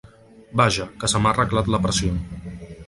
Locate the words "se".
1.13-1.21